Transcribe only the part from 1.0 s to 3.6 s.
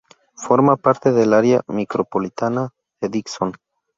del área micropolitana de Dixon.